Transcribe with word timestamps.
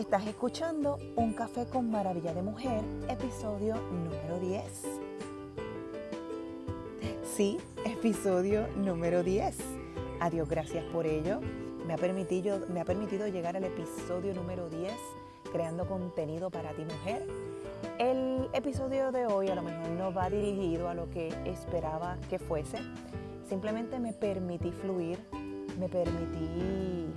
Estás 0.00 0.26
escuchando 0.26 0.98
Un 1.14 1.34
Café 1.34 1.66
con 1.66 1.90
Maravilla 1.90 2.32
de 2.32 2.40
Mujer, 2.40 2.82
episodio 3.06 3.74
número 3.76 4.40
10. 4.40 4.62
Sí, 7.22 7.58
episodio 7.84 8.66
número 8.78 9.22
10. 9.22 9.58
Adiós, 10.20 10.48
gracias 10.48 10.86
por 10.86 11.06
ello. 11.06 11.42
Me 11.86 11.92
ha, 11.92 11.98
permitido, 11.98 12.60
me 12.72 12.80
ha 12.80 12.86
permitido 12.86 13.28
llegar 13.28 13.58
al 13.58 13.64
episodio 13.64 14.32
número 14.32 14.70
10 14.70 14.90
creando 15.52 15.86
contenido 15.86 16.48
para 16.50 16.70
ti 16.70 16.82
mujer. 16.82 17.26
El 17.98 18.48
episodio 18.54 19.12
de 19.12 19.26
hoy 19.26 19.48
a 19.48 19.54
lo 19.54 19.62
mejor 19.62 19.90
no 19.90 20.14
va 20.14 20.30
dirigido 20.30 20.88
a 20.88 20.94
lo 20.94 21.10
que 21.10 21.28
esperaba 21.44 22.16
que 22.30 22.38
fuese. 22.38 22.78
Simplemente 23.46 24.00
me 24.00 24.14
permití 24.14 24.72
fluir, 24.72 25.18
me 25.78 25.90
permití, 25.90 27.12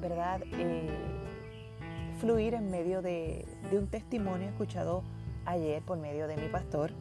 ¿verdad? 0.00 0.40
Eh, 0.54 1.15
fluir 2.16 2.54
en 2.54 2.70
medio 2.70 3.02
de, 3.02 3.46
un 3.72 3.88
testimonio 3.88 4.48
escuchado 4.48 5.02
ayer 5.44 5.82
por 5.82 5.98
medio 5.98 6.26
de 6.26 6.36
mi 6.36 6.48
pastor. 6.48 6.92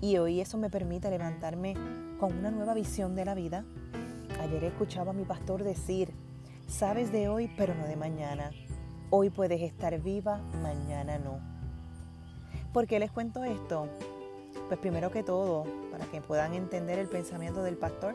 Y 0.00 0.18
hoy 0.18 0.40
eso 0.40 0.58
me 0.58 0.70
permite 0.70 1.10
levantarme 1.10 1.74
con 2.20 2.36
una 2.36 2.50
nueva 2.50 2.74
visión 2.74 3.16
de 3.16 3.24
la 3.24 3.34
vida. 3.34 3.64
Ayer 4.40 4.64
escuchaba 4.64 5.10
a 5.10 5.14
mi 5.14 5.24
pastor 5.24 5.64
decir, 5.64 6.12
sabes 6.68 7.10
de 7.10 7.28
hoy 7.28 7.50
pero 7.56 7.74
no 7.74 7.86
de 7.86 7.96
mañana. 7.96 8.50
Hoy 9.10 9.30
puedes 9.30 9.62
estar 9.62 9.98
viva, 10.00 10.38
mañana 10.62 11.18
no. 11.18 11.40
¿Por 12.72 12.86
qué 12.86 12.98
les 12.98 13.10
cuento 13.10 13.42
esto? 13.42 13.88
Pues 14.68 14.78
primero 14.78 15.10
que 15.10 15.22
todo, 15.22 15.64
para 15.90 16.04
que 16.06 16.20
puedan 16.20 16.52
entender 16.52 16.98
el 16.98 17.08
pensamiento 17.08 17.62
del 17.62 17.78
pastor, 17.78 18.14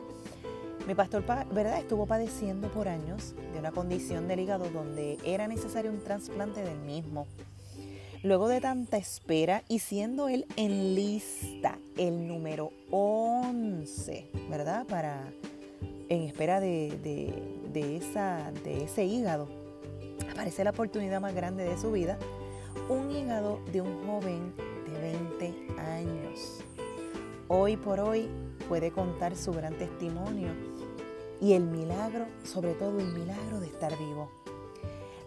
mi 0.86 0.94
pastor, 0.94 1.24
¿verdad? 1.52 1.78
Estuvo 1.78 2.06
padeciendo 2.06 2.68
por 2.68 2.88
años 2.88 3.34
de 3.52 3.58
una 3.58 3.72
condición 3.72 4.28
del 4.28 4.40
hígado 4.40 4.68
donde 4.68 5.18
era 5.24 5.48
necesario 5.48 5.90
un 5.90 6.02
trasplante 6.02 6.62
del 6.62 6.78
mismo. 6.80 7.26
Luego 8.22 8.48
de 8.48 8.60
tanta 8.60 8.96
espera 8.98 9.62
y 9.68 9.78
siendo 9.78 10.28
él 10.28 10.46
en 10.56 10.94
lista 10.94 11.78
el 11.96 12.28
número 12.28 12.70
11, 12.90 14.30
¿verdad? 14.50 14.86
Para, 14.86 15.24
en 16.08 16.22
espera 16.22 16.60
de, 16.60 16.88
esa, 17.74 18.52
de 18.64 18.84
ese 18.84 19.04
hígado, 19.04 19.48
aparece 20.30 20.64
la 20.64 20.70
oportunidad 20.70 21.20
más 21.20 21.34
grande 21.34 21.64
de 21.64 21.78
su 21.78 21.92
vida, 21.92 22.18
un 22.90 23.10
hígado 23.10 23.60
de 23.72 23.80
un 23.80 24.06
joven 24.06 24.54
de 24.86 25.00
20 25.00 25.80
años. 25.80 26.60
Hoy 27.48 27.76
por 27.76 28.00
hoy 28.00 28.28
puede 28.68 28.90
contar 28.90 29.36
su 29.36 29.52
gran 29.52 29.74
testimonio 29.74 30.73
y 31.44 31.52
el 31.52 31.64
milagro, 31.64 32.26
sobre 32.42 32.72
todo 32.72 32.98
el 32.98 33.12
milagro 33.12 33.60
de 33.60 33.66
estar 33.66 33.98
vivo. 33.98 34.30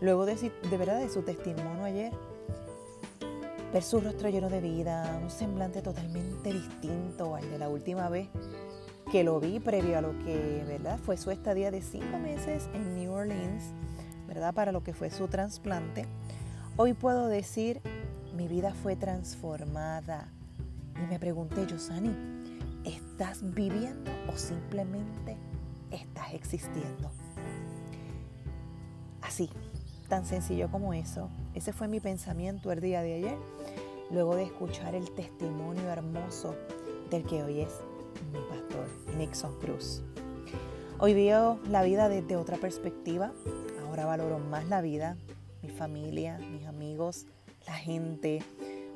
Luego 0.01 0.25
de, 0.25 0.33
de 0.35 0.77
verdad 0.77 0.97
de 0.97 1.09
su 1.09 1.21
testimonio 1.21 1.83
ayer, 1.83 2.11
ver 3.71 3.83
su 3.83 4.01
rostro 4.01 4.27
lleno 4.29 4.49
de 4.49 4.59
vida, 4.59 5.19
un 5.21 5.29
semblante 5.29 5.83
totalmente 5.83 6.51
distinto 6.51 7.35
al 7.35 7.47
de 7.51 7.59
la 7.59 7.69
última 7.69 8.09
vez 8.09 8.29
que 9.11 9.23
lo 9.23 9.39
vi 9.39 9.59
previo 9.59 9.99
a 9.99 10.01
lo 10.01 10.17
que 10.25 10.65
verdad 10.67 10.97
fue 10.97 11.17
su 11.17 11.29
estadía 11.29 11.69
de 11.69 11.83
cinco 11.83 12.17
meses 12.17 12.67
en 12.73 12.95
New 12.95 13.13
Orleans, 13.13 13.65
verdad 14.27 14.55
para 14.55 14.71
lo 14.71 14.83
que 14.83 14.93
fue 14.93 15.11
su 15.11 15.27
trasplante. 15.27 16.07
Hoy 16.77 16.93
puedo 16.93 17.27
decir 17.27 17.79
mi 18.35 18.47
vida 18.47 18.73
fue 18.73 18.95
transformada 18.95 20.29
y 20.95 21.11
me 21.11 21.19
pregunté, 21.19 21.67
Yosani, 21.67 22.11
¿estás 22.85 23.41
viviendo 23.53 24.09
o 24.33 24.35
simplemente 24.35 25.37
existiendo. 26.33 27.11
Así, 29.21 29.49
tan 30.07 30.25
sencillo 30.25 30.69
como 30.71 30.93
eso. 30.93 31.29
Ese 31.53 31.73
fue 31.73 31.87
mi 31.87 31.99
pensamiento 31.99 32.71
el 32.71 32.81
día 32.81 33.01
de 33.01 33.15
ayer, 33.15 33.37
luego 34.11 34.35
de 34.35 34.43
escuchar 34.43 34.95
el 34.95 35.11
testimonio 35.11 35.89
hermoso 35.89 36.55
del 37.09 37.23
que 37.23 37.43
hoy 37.43 37.61
es 37.61 37.81
mi 38.31 38.39
pastor, 38.49 38.87
Nixon 39.17 39.59
Cruz. 39.59 40.01
Hoy 40.99 41.13
veo 41.13 41.59
la 41.69 41.83
vida 41.83 42.09
desde 42.09 42.35
otra 42.35 42.57
perspectiva. 42.57 43.31
Ahora 43.85 44.05
valoro 44.05 44.39
más 44.39 44.67
la 44.67 44.81
vida, 44.81 45.17
mi 45.61 45.69
familia, 45.69 46.39
mis 46.39 46.65
amigos, 46.65 47.25
la 47.67 47.73
gente, 47.73 48.41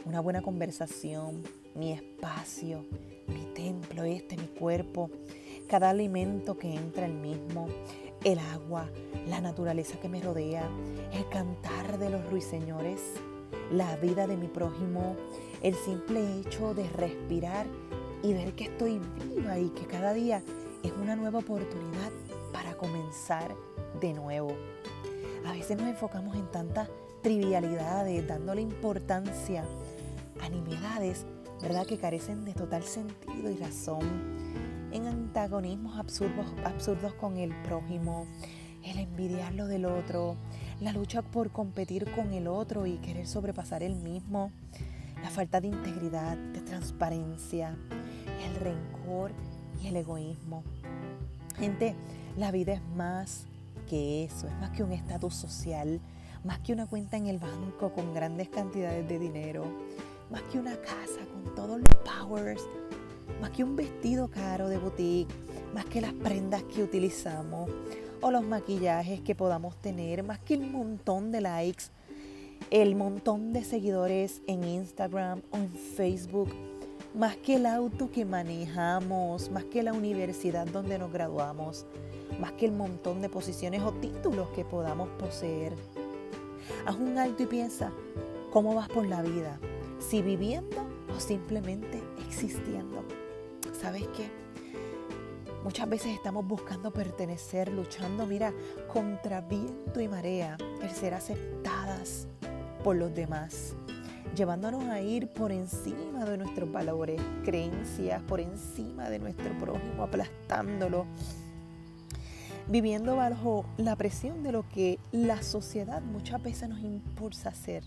una 0.05 0.19
buena 0.19 0.41
conversación, 0.41 1.43
mi 1.75 1.91
espacio, 1.91 2.85
mi 3.27 3.45
templo 3.53 4.03
este, 4.03 4.37
mi 4.37 4.47
cuerpo, 4.47 5.09
cada 5.71 5.91
alimento 5.91 6.57
que 6.57 6.75
entra 6.75 7.05
el 7.05 7.13
mismo, 7.13 7.69
el 8.25 8.39
agua, 8.39 8.89
la 9.29 9.39
naturaleza 9.39 9.97
que 10.01 10.09
me 10.09 10.19
rodea, 10.19 10.69
el 11.13 11.29
cantar 11.29 11.97
de 11.97 12.09
los 12.09 12.29
ruiseñores, 12.29 12.99
la 13.71 13.95
vida 13.95 14.27
de 14.27 14.35
mi 14.35 14.49
prójimo, 14.49 15.15
el 15.61 15.73
simple 15.75 16.41
hecho 16.41 16.73
de 16.73 16.89
respirar 16.89 17.67
y 18.21 18.33
ver 18.33 18.53
que 18.53 18.65
estoy 18.65 18.99
viva 19.29 19.57
y 19.59 19.69
que 19.69 19.85
cada 19.85 20.11
día 20.11 20.43
es 20.83 20.91
una 21.01 21.15
nueva 21.15 21.39
oportunidad 21.39 22.11
para 22.51 22.75
comenzar 22.75 23.55
de 24.01 24.11
nuevo. 24.11 24.53
A 25.45 25.53
veces 25.53 25.77
nos 25.77 25.87
enfocamos 25.87 26.35
en 26.35 26.51
tantas 26.51 26.89
trivialidades, 27.21 28.27
dándole 28.27 28.61
importancia 28.61 29.63
a 30.41 30.49
nimiedades, 30.49 31.25
¿verdad? 31.61 31.85
Que 31.85 31.97
carecen 31.97 32.43
de 32.43 32.53
total 32.53 32.83
sentido 32.83 33.49
y 33.49 33.55
razón 33.55 34.40
antagonismos 35.31 35.97
absurdos, 35.97 36.45
absurdos 36.65 37.13
con 37.13 37.37
el 37.37 37.55
prójimo, 37.63 38.27
el 38.83 38.99
envidiar 38.99 39.53
lo 39.53 39.65
del 39.65 39.85
otro, 39.85 40.35
la 40.81 40.91
lucha 40.91 41.21
por 41.21 41.51
competir 41.51 42.11
con 42.11 42.33
el 42.33 42.47
otro 42.47 42.85
y 42.85 42.97
querer 42.97 43.25
sobrepasar 43.25 43.81
el 43.81 43.95
mismo, 43.95 44.51
la 45.23 45.29
falta 45.29 45.61
de 45.61 45.69
integridad, 45.69 46.35
de 46.35 46.59
transparencia, 46.59 47.77
el 48.43 48.55
rencor 48.55 49.31
y 49.81 49.87
el 49.87 49.95
egoísmo. 49.95 50.63
Gente, 51.57 51.95
la 52.35 52.51
vida 52.51 52.73
es 52.73 52.83
más 52.97 53.45
que 53.89 54.25
eso, 54.25 54.47
es 54.47 54.53
más 54.55 54.71
que 54.71 54.83
un 54.83 54.91
estatus 54.91 55.33
social, 55.33 56.01
más 56.43 56.59
que 56.59 56.73
una 56.73 56.87
cuenta 56.87 57.15
en 57.15 57.27
el 57.27 57.39
banco 57.39 57.93
con 57.93 58.13
grandes 58.13 58.49
cantidades 58.49 59.07
de 59.07 59.17
dinero, 59.17 59.63
más 60.29 60.41
que 60.51 60.59
una 60.59 60.75
casa 60.75 61.25
con 61.31 61.55
todos 61.55 61.79
los 61.79 61.95
powers 62.19 62.61
más 63.39 63.51
que 63.51 63.63
un 63.63 63.75
vestido 63.75 64.29
caro 64.29 64.67
de 64.67 64.77
boutique, 64.77 65.33
más 65.73 65.85
que 65.85 66.01
las 66.01 66.13
prendas 66.13 66.63
que 66.63 66.83
utilizamos 66.83 67.69
o 68.21 68.31
los 68.31 68.43
maquillajes 68.43 69.21
que 69.21 69.35
podamos 69.35 69.75
tener, 69.77 70.23
más 70.23 70.39
que 70.39 70.53
el 70.53 70.61
montón 70.61 71.31
de 71.31 71.41
likes, 71.41 71.85
el 72.69 72.95
montón 72.95 73.53
de 73.53 73.63
seguidores 73.63 74.41
en 74.47 74.63
Instagram 74.63 75.41
o 75.51 75.57
en 75.57 75.69
Facebook, 75.69 76.49
más 77.13 77.35
que 77.37 77.55
el 77.55 77.65
auto 77.65 78.11
que 78.11 78.23
manejamos, 78.25 79.49
más 79.49 79.65
que 79.65 79.83
la 79.83 79.93
universidad 79.93 80.67
donde 80.67 80.97
nos 80.97 81.11
graduamos, 81.11 81.85
más 82.39 82.53
que 82.53 82.65
el 82.65 82.71
montón 82.71 83.21
de 83.21 83.29
posiciones 83.29 83.81
o 83.81 83.91
títulos 83.93 84.49
que 84.49 84.63
podamos 84.63 85.09
poseer. 85.19 85.73
Haz 86.85 86.95
un 86.95 87.17
alto 87.17 87.43
y 87.43 87.47
piensa, 87.47 87.91
¿cómo 88.51 88.75
vas 88.75 88.87
por 88.87 89.05
la 89.05 89.21
vida? 89.21 89.59
¿Si 89.99 90.21
viviendo 90.21 90.77
o 91.15 91.19
simplemente 91.19 92.01
existiendo? 92.25 93.03
¿Sabes 93.81 94.07
qué? 94.15 94.29
Muchas 95.63 95.89
veces 95.89 96.13
estamos 96.13 96.45
buscando 96.45 96.91
pertenecer, 96.91 97.71
luchando, 97.71 98.27
mira, 98.27 98.53
contra 98.93 99.41
viento 99.41 99.99
y 99.99 100.07
marea, 100.07 100.55
el 100.83 100.89
ser 100.91 101.15
aceptadas 101.15 102.27
por 102.83 102.95
los 102.95 103.13
demás, 103.13 103.75
llevándonos 104.35 104.83
a 104.85 105.01
ir 105.01 105.29
por 105.29 105.51
encima 105.51 106.25
de 106.25 106.37
nuestros 106.37 106.71
valores, 106.71 107.19
creencias, 107.43 108.21
por 108.23 108.39
encima 108.39 109.09
de 109.09 109.17
nuestro 109.17 109.57
prójimo, 109.57 110.03
aplastándolo, 110.03 111.07
viviendo 112.67 113.15
bajo 113.15 113.65
la 113.77 113.95
presión 113.95 114.43
de 114.43 114.51
lo 114.51 114.67
que 114.69 114.99
la 115.11 115.41
sociedad 115.41 116.03
muchas 116.03 116.41
veces 116.43 116.69
nos 116.69 116.81
impulsa 116.81 117.49
a 117.49 117.51
hacer. 117.51 117.83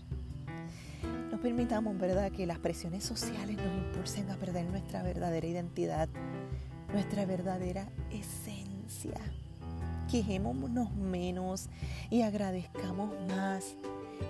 No 1.35 1.41
permitamos, 1.41 1.97
¿verdad?, 1.97 2.31
que 2.31 2.45
las 2.45 2.59
presiones 2.59 3.03
sociales 3.03 3.57
nos 3.57 3.65
impulsen 3.65 4.31
a 4.31 4.37
perder 4.37 4.63
nuestra 4.67 5.03
verdadera 5.03 5.45
identidad, 5.45 6.07
nuestra 6.93 7.25
verdadera 7.25 7.89
esencia. 8.09 9.19
Quejémonos 10.09 10.95
menos 10.95 11.67
y 12.09 12.21
agradezcamos 12.21 13.11
más. 13.27 13.75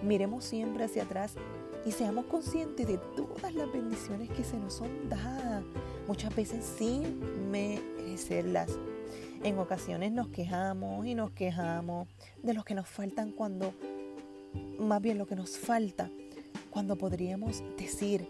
Miremos 0.01 0.45
siempre 0.45 0.85
hacia 0.85 1.03
atrás 1.03 1.35
y 1.85 1.91
seamos 1.91 2.25
conscientes 2.25 2.87
de 2.87 2.97
todas 3.15 3.53
las 3.53 3.71
bendiciones 3.71 4.31
que 4.31 4.43
se 4.43 4.57
nos 4.57 4.73
son 4.73 5.07
dadas, 5.07 5.63
muchas 6.07 6.35
veces 6.35 6.65
sin 6.65 7.51
merecerlas. 7.51 8.71
En 9.43 9.59
ocasiones 9.59 10.11
nos 10.11 10.29
quejamos 10.29 11.05
y 11.05 11.13
nos 11.13 11.29
quejamos 11.29 12.07
de 12.41 12.55
lo 12.55 12.63
que 12.63 12.73
nos 12.73 12.89
faltan 12.89 13.31
cuando, 13.31 13.75
más 14.79 15.03
bien 15.03 15.19
lo 15.19 15.27
que 15.27 15.35
nos 15.35 15.55
falta 15.59 16.09
cuando 16.75 16.97
podríamos 16.97 17.63
decir 17.77 18.27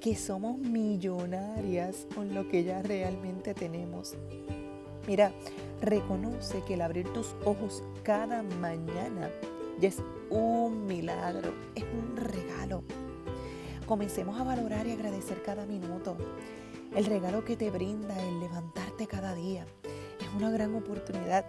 que 0.00 0.16
somos 0.16 0.56
millonarias 0.56 2.06
con 2.14 2.34
lo 2.34 2.48
que 2.48 2.64
ya 2.64 2.80
realmente 2.80 3.52
tenemos. 3.52 4.16
Mira, 5.06 5.30
reconoce 5.82 6.62
que 6.62 6.72
el 6.72 6.80
abrir 6.80 7.12
tus 7.12 7.36
ojos 7.44 7.84
cada 8.02 8.42
mañana 8.42 9.28
ya 9.78 9.90
es 9.90 10.02
un 10.30 10.86
milagro, 10.86 11.52
es 11.74 11.84
un 11.84 12.16
regalo. 12.16 12.82
Comencemos 13.84 14.40
a 14.40 14.44
valorar 14.44 14.86
y 14.86 14.92
agradecer 14.92 15.42
cada 15.42 15.66
minuto. 15.66 16.16
El 16.96 17.04
regalo 17.04 17.44
que 17.44 17.58
te 17.58 17.70
brinda 17.70 18.18
el 18.22 18.40
levantarte 18.40 19.06
cada 19.06 19.34
día 19.34 19.66
es 20.18 20.34
una 20.34 20.50
gran 20.50 20.74
oportunidad 20.74 21.44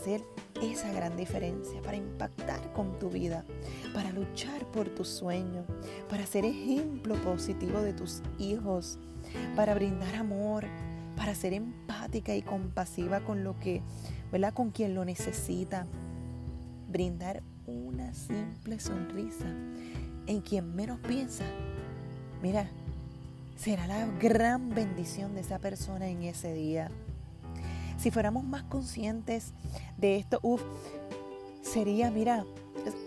hacer 0.00 0.24
esa 0.62 0.90
gran 0.92 1.14
diferencia, 1.16 1.82
para 1.82 1.96
impactar 1.96 2.72
con 2.72 2.98
tu 2.98 3.10
vida, 3.10 3.44
para 3.92 4.10
luchar 4.12 4.64
por 4.72 4.88
tus 4.88 5.08
sueños, 5.08 5.66
para 6.08 6.24
ser 6.24 6.46
ejemplo 6.46 7.16
positivo 7.16 7.80
de 7.82 7.92
tus 7.92 8.22
hijos, 8.38 8.98
para 9.54 9.74
brindar 9.74 10.14
amor, 10.14 10.64
para 11.16 11.34
ser 11.34 11.52
empática 11.52 12.34
y 12.34 12.40
compasiva 12.40 13.20
con 13.20 13.44
lo 13.44 13.58
que, 13.58 13.82
¿verdad? 14.32 14.54
Con 14.54 14.70
quien 14.70 14.94
lo 14.94 15.04
necesita. 15.04 15.86
Brindar 16.88 17.42
una 17.66 18.14
simple 18.14 18.80
sonrisa 18.80 19.46
en 20.26 20.40
quien 20.40 20.74
menos 20.74 20.98
piensa. 21.00 21.44
Mira, 22.42 22.70
será 23.54 23.86
la 23.86 24.06
gran 24.18 24.70
bendición 24.70 25.34
de 25.34 25.42
esa 25.42 25.58
persona 25.58 26.08
en 26.08 26.22
ese 26.22 26.54
día. 26.54 26.90
Si 28.00 28.10
fuéramos 28.10 28.44
más 28.44 28.62
conscientes 28.62 29.52
de 29.98 30.16
esto, 30.16 30.40
uff, 30.42 30.62
sería, 31.60 32.10
mira, 32.10 32.46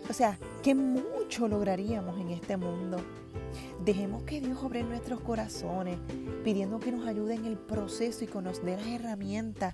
o 0.07 0.13
sea, 0.13 0.37
que 0.61 0.75
mucho 0.75 1.47
lograríamos 1.47 2.19
en 2.21 2.29
este 2.29 2.57
mundo. 2.57 2.97
Dejemos 3.83 4.21
que 4.21 4.39
Dios 4.39 4.61
obre 4.61 4.83
nuestros 4.83 5.19
corazones, 5.21 5.97
pidiendo 6.43 6.79
que 6.79 6.91
nos 6.91 7.07
ayude 7.07 7.33
en 7.33 7.45
el 7.45 7.57
proceso 7.57 8.23
y 8.23 8.27
que 8.27 8.39
nos 8.39 8.63
dé 8.63 8.77
las 8.77 8.85
herramientas 8.85 9.73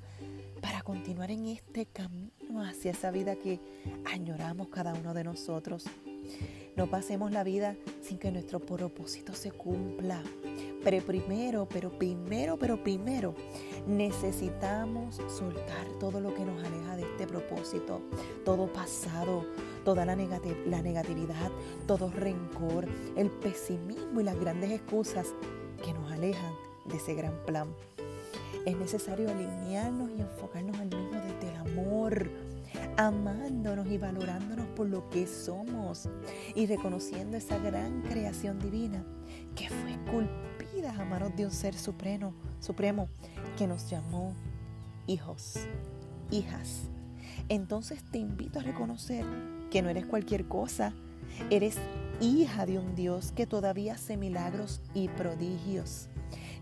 para 0.62 0.84
continuar 0.84 1.32
en 1.32 1.48
este 1.48 1.86
camino 1.86 2.62
hacia 2.64 2.92
esa 2.92 3.12
vida 3.12 3.36
que 3.36 3.60
añoramos 4.06 4.70
cada 4.70 4.94
uno 4.94 5.14
de 5.14 5.26
nosotros. 5.26 5.84
No 6.78 6.90
pasemos 6.90 7.34
la 7.34 7.44
vida 7.44 7.76
sin 8.02 8.20
que 8.20 8.32
nuestro 8.32 8.62
propósito 8.62 9.34
se 9.34 9.52
cumpla. 9.52 10.24
Pero 10.84 11.06
primero, 11.06 11.68
pero 11.70 11.90
primero, 11.90 12.58
pero 12.58 12.82
primero, 12.82 13.36
necesitamos 13.86 15.18
soltar 15.28 15.88
todo 16.00 16.22
lo 16.22 16.34
que 16.34 16.46
nos 16.46 16.64
aleja 16.64 16.96
de 16.96 17.04
este 17.04 17.28
propósito, 17.28 18.02
todo 18.46 18.72
pasado, 18.72 19.46
toda 19.84 20.06
la, 20.06 20.16
la 20.16 20.82
negatividad, 20.82 21.52
todo 21.86 22.10
rencor, 22.10 22.88
el 23.18 23.30
pesimismo 23.30 24.22
y 24.22 24.24
las 24.24 24.40
grandes 24.40 24.72
excusas 24.72 25.34
que 25.84 25.94
nos 25.94 26.12
alejan 26.12 26.54
de 26.86 26.98
ese 26.98 27.14
gran 27.14 27.34
plan. 27.46 27.68
Es 28.66 28.78
necesario 28.78 29.30
alinearnos 29.30 30.10
y 30.12 30.22
enfocarnos 30.22 30.78
al 30.78 30.88
mismo 30.88 31.12
desde 31.14 31.50
el 31.50 31.58
amor, 31.58 32.30
amándonos 32.98 33.88
y 33.88 33.98
valorándonos 33.98 34.68
por 34.70 34.88
lo 34.88 35.10
que 35.10 35.28
somos 35.28 36.10
y 36.56 36.66
reconociendo 36.66 37.38
esa 37.38 37.58
gran 37.58 38.02
creación 38.02 38.60
divina 38.60 39.04
que 39.56 39.70
fue 39.70 39.92
esculpida 39.92 40.94
a 40.98 41.06
manos 41.06 41.36
de 41.36 41.46
un 41.46 41.52
ser 41.52 41.76
supremo, 41.76 42.34
supremo 42.60 43.08
que 43.58 43.68
nos 43.68 43.90
llamó 43.90 44.34
hijos, 45.08 45.60
hijas. 46.32 46.84
Entonces 47.50 48.04
te 48.12 48.18
invito 48.20 48.60
a 48.60 48.64
reconocer 48.64 49.26
que 49.72 49.82
no 49.82 49.90
eres 49.90 50.06
cualquier 50.06 50.48
cosa, 50.48 50.94
eres 51.50 51.78
hija 52.22 52.66
de 52.66 52.80
un 52.80 52.96
Dios 52.96 53.32
que 53.32 53.48
todavía 53.48 53.94
hace 53.94 54.18
milagros 54.18 54.82
y 54.94 55.08
prodigios, 55.10 56.10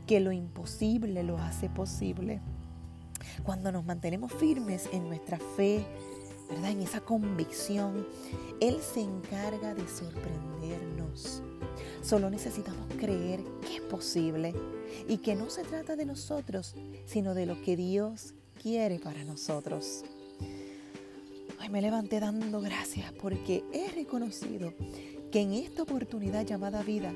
que 0.05 0.19
lo 0.19 0.31
imposible 0.31 1.23
lo 1.23 1.37
hace 1.37 1.69
posible. 1.69 2.41
Cuando 3.43 3.71
nos 3.71 3.85
mantenemos 3.85 4.31
firmes 4.33 4.89
en 4.93 5.07
nuestra 5.07 5.39
fe, 5.55 5.85
En 6.49 6.81
esa 6.81 7.01
convicción, 7.01 8.05
Él 8.59 8.79
se 8.81 9.01
encarga 9.01 9.73
de 9.73 9.87
sorprendernos. 9.87 11.41
Solo 12.01 12.29
necesitamos 12.29 12.87
creer 12.97 13.41
que 13.61 13.77
es 13.77 13.81
posible 13.81 14.53
y 15.07 15.17
que 15.17 15.35
no 15.35 15.49
se 15.49 15.63
trata 15.63 15.95
de 15.95 16.05
nosotros, 16.05 16.75
sino 17.05 17.33
de 17.33 17.45
lo 17.45 17.61
que 17.61 17.75
Dios 17.75 18.33
quiere 18.61 18.99
para 18.99 19.23
nosotros. 19.23 20.03
Hoy 21.59 21.69
me 21.69 21.81
levanté 21.81 22.19
dando 22.19 22.61
gracias 22.61 23.11
porque 23.13 23.63
he 23.73 23.89
reconocido 23.89 24.73
que 25.31 25.41
en 25.41 25.53
esta 25.53 25.83
oportunidad 25.83 26.45
llamada 26.45 26.83
vida, 26.83 27.13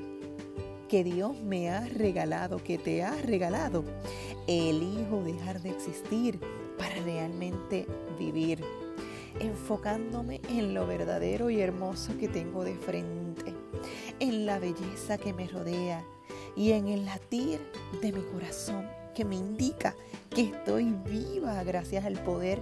que 0.88 1.04
Dios 1.04 1.40
me 1.40 1.70
ha 1.70 1.86
regalado, 1.88 2.62
que 2.62 2.76
te 2.76 3.02
ha 3.02 3.14
regalado, 3.22 3.84
elijo 4.46 5.22
dejar 5.22 5.62
de 5.62 5.70
existir 5.70 6.38
para 6.76 6.94
realmente 6.96 7.86
vivir 8.18 8.62
enfocándome 9.40 10.40
en 10.48 10.74
lo 10.74 10.86
verdadero 10.86 11.50
y 11.50 11.60
hermoso 11.60 12.16
que 12.18 12.28
tengo 12.28 12.64
de 12.64 12.74
frente, 12.74 13.54
en 14.20 14.46
la 14.46 14.58
belleza 14.58 15.18
que 15.18 15.32
me 15.32 15.48
rodea 15.48 16.04
y 16.56 16.72
en 16.72 16.88
el 16.88 17.04
latir 17.04 17.60
de 18.00 18.12
mi 18.12 18.22
corazón 18.22 18.86
que 19.14 19.24
me 19.24 19.36
indica 19.36 19.94
que 20.30 20.42
estoy 20.42 20.94
viva 21.06 21.62
gracias 21.64 22.04
al 22.04 22.22
poder 22.22 22.60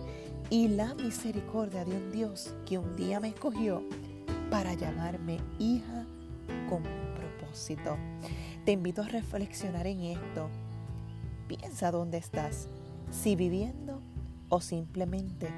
y 0.48 0.68
la 0.68 0.94
misericordia 0.94 1.84
de 1.84 1.92
un 1.92 2.10
Dios 2.10 2.54
que 2.66 2.78
un 2.78 2.96
día 2.96 3.20
me 3.20 3.28
escogió 3.28 3.84
para 4.50 4.74
llamarme 4.74 5.38
hija 5.58 6.06
con 6.68 6.82
propósito. 7.14 7.96
Te 8.64 8.72
invito 8.72 9.02
a 9.02 9.08
reflexionar 9.08 9.86
en 9.86 10.02
esto. 10.02 10.48
Piensa 11.46 11.90
dónde 11.90 12.18
estás, 12.18 12.68
si 13.10 13.36
viviendo 13.36 14.02
o 14.48 14.60
simplemente 14.60 15.48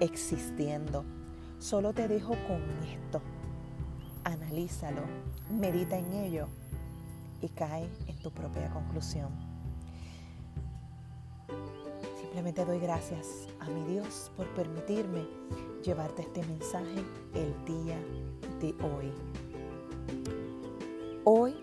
existiendo. 0.00 1.04
Solo 1.58 1.92
te 1.92 2.08
dejo 2.08 2.36
con 2.46 2.62
esto. 2.86 3.20
Analízalo, 4.24 5.02
medita 5.50 5.98
en 5.98 6.12
ello 6.12 6.48
y 7.40 7.48
cae 7.48 7.88
en 8.06 8.18
tu 8.18 8.30
propia 8.30 8.70
conclusión. 8.70 9.30
Simplemente 12.20 12.64
doy 12.64 12.78
gracias 12.78 13.48
a 13.60 13.68
mi 13.68 13.84
Dios 13.92 14.30
por 14.36 14.46
permitirme 14.54 15.26
llevarte 15.82 16.22
este 16.22 16.44
mensaje 16.46 17.02
el 17.34 17.54
día 17.64 17.98
de 18.60 18.74
hoy. 18.84 19.12
Hoy, 21.24 21.54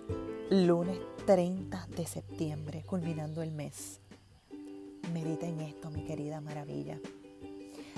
lunes 0.50 1.00
30 1.26 1.88
de 1.96 2.06
septiembre, 2.06 2.84
culminando 2.86 3.42
el 3.42 3.52
mes. 3.52 4.00
Medita 5.14 5.48
en 5.48 5.62
esto, 5.62 5.90
mi 5.90 6.04
querida 6.04 6.42
maravilla. 6.42 7.00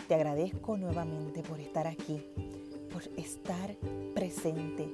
Te 0.07 0.15
agradezco 0.15 0.77
nuevamente 0.77 1.43
por 1.43 1.59
estar 1.59 1.85
aquí, 1.85 2.23
por 2.93 3.03
estar 3.17 3.75
presente, 4.15 4.89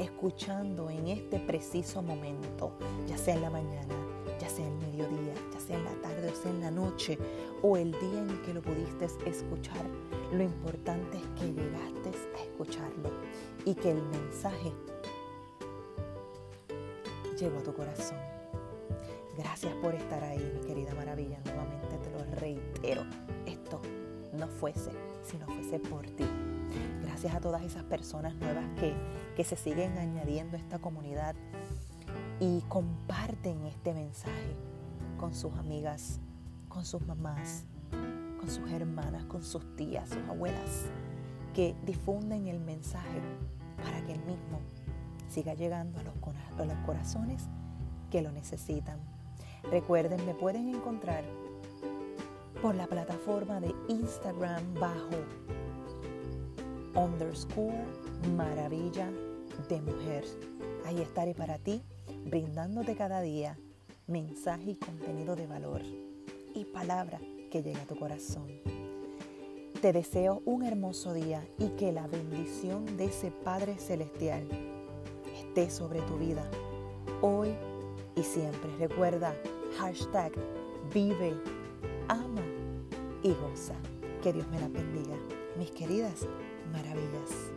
escuchando 0.00 0.90
en 0.90 1.06
este 1.06 1.38
preciso 1.38 2.02
momento, 2.02 2.72
ya 3.06 3.16
sea 3.16 3.34
en 3.34 3.42
la 3.42 3.50
mañana, 3.50 3.94
ya 4.40 4.48
sea 4.48 4.66
en 4.66 4.72
el 4.72 4.88
mediodía, 4.88 5.34
ya 5.54 5.60
sea 5.60 5.76
en 5.76 5.84
la 5.84 5.94
tarde 6.02 6.32
o 6.32 6.34
sea 6.34 6.50
en 6.50 6.60
la 6.60 6.72
noche 6.72 7.16
o 7.62 7.76
el 7.76 7.92
día 7.92 8.18
en 8.18 8.42
que 8.42 8.54
lo 8.54 8.60
pudiste 8.60 9.04
escuchar. 9.24 9.86
Lo 10.32 10.42
importante 10.42 11.16
es 11.16 11.40
que 11.40 11.52
llegaste 11.52 12.10
a 12.36 12.42
escucharlo 12.42 13.10
y 13.64 13.72
que 13.72 13.92
el 13.92 14.02
mensaje 14.02 14.72
llegó 17.38 17.58
a 17.58 17.62
tu 17.62 17.72
corazón. 17.72 18.18
Gracias 19.38 19.72
por 19.76 19.94
estar 19.94 20.24
ahí, 20.24 20.38
mi 20.60 20.66
querida 20.66 20.92
maravilla. 20.94 21.38
Nuevamente 21.44 21.98
te 21.98 22.10
lo 22.10 22.24
reitero. 22.40 23.04
Esto 23.46 23.80
no 24.36 24.48
fuese 24.48 24.90
si 25.22 25.36
no 25.38 25.46
fuese 25.46 25.78
por 25.78 26.06
ti. 26.06 26.26
Gracias 27.02 27.34
a 27.34 27.40
todas 27.40 27.62
esas 27.62 27.84
personas 27.84 28.34
nuevas 28.36 28.64
que, 28.78 28.94
que 29.34 29.44
se 29.44 29.56
siguen 29.56 29.96
añadiendo 29.98 30.56
a 30.56 30.60
esta 30.60 30.78
comunidad 30.78 31.34
y 32.40 32.60
comparten 32.68 33.64
este 33.66 33.94
mensaje 33.94 34.54
con 35.18 35.34
sus 35.34 35.54
amigas, 35.54 36.20
con 36.68 36.84
sus 36.84 37.06
mamás, 37.06 37.64
con 38.38 38.50
sus 38.50 38.70
hermanas, 38.70 39.24
con 39.24 39.42
sus 39.42 39.76
tías, 39.76 40.10
sus 40.10 40.22
abuelas, 40.28 40.86
que 41.54 41.74
difunden 41.86 42.46
el 42.46 42.60
mensaje 42.60 43.20
para 43.82 44.04
que 44.04 44.12
el 44.12 44.20
mismo 44.20 44.60
siga 45.28 45.54
llegando 45.54 45.98
a 45.98 46.02
los, 46.02 46.14
a 46.58 46.64
los 46.64 46.86
corazones 46.86 47.48
que 48.10 48.20
lo 48.20 48.30
necesitan. 48.30 49.00
Recuerden, 49.70 50.24
me 50.26 50.34
pueden 50.34 50.68
encontrar 50.68 51.24
por 52.62 52.74
la 52.74 52.86
plataforma 52.86 53.60
de 53.60 53.74
Instagram 53.88 54.74
bajo 54.74 55.10
underscore 56.94 57.84
maravilla 58.36 59.10
de 59.68 59.80
mujer. 59.80 60.24
Ahí 60.86 61.00
estaré 61.00 61.34
para 61.34 61.58
ti, 61.58 61.82
brindándote 62.24 62.96
cada 62.96 63.20
día 63.20 63.58
mensaje 64.06 64.70
y 64.70 64.76
contenido 64.76 65.34
de 65.34 65.46
valor 65.46 65.82
y 66.54 66.64
palabra 66.64 67.18
que 67.50 67.62
llegue 67.62 67.80
a 67.80 67.86
tu 67.86 67.96
corazón. 67.96 68.46
Te 69.80 69.92
deseo 69.92 70.42
un 70.46 70.62
hermoso 70.62 71.12
día 71.12 71.46
y 71.58 71.68
que 71.70 71.92
la 71.92 72.06
bendición 72.06 72.96
de 72.96 73.06
ese 73.06 73.30
Padre 73.30 73.76
Celestial 73.78 74.46
esté 75.36 75.70
sobre 75.70 76.00
tu 76.02 76.16
vida 76.16 76.48
hoy 77.20 77.54
y 78.14 78.22
siempre. 78.22 78.74
Recuerda, 78.78 79.34
hashtag 79.78 80.32
vive, 80.94 81.34
ama 82.08 82.42
y 83.22 83.32
goza. 83.32 83.74
Que 84.22 84.32
Dios 84.32 84.46
me 84.48 84.60
la 84.60 84.68
bendiga. 84.68 85.16
Mis 85.56 85.70
queridas, 85.70 86.26
maravillas. 86.72 87.55